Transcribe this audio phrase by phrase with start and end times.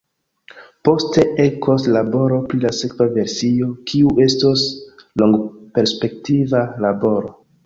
[0.87, 4.65] Poste ekos laboro pri la sekva versio, kiu estos
[5.25, 7.33] longperspektiva laboro.